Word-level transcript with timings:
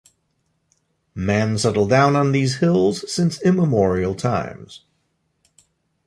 Man 1.13 1.59
settled 1.59 1.91
down 1.91 2.15
on 2.15 2.31
these 2.31 2.55
hills 2.55 3.05
since 3.13 3.39
immemorial 3.43 4.15
times. 4.15 4.83